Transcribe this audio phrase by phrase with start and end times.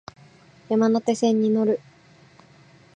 [0.67, 1.79] 山手線に乗る